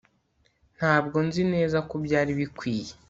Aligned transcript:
ntabwo 0.77 1.17
nzi 1.27 1.43
neza 1.53 1.77
ko 1.89 1.95
byari 2.05 2.31
bikwiye 2.39 2.91